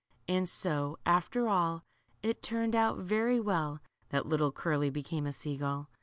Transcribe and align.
And* 0.27 0.49
so, 0.49 0.97
after 1.05 1.47
all, 1.47 1.83
it 2.23 2.41
turned 2.41 2.75
out 2.75 2.97
very 2.97 3.39
well 3.39 3.81
that 4.09 4.25
little 4.25 4.51
Curly 4.51 4.89
became 4.89 5.27
a 5.27 5.31
sea 5.31 5.57
gull. 5.57 5.91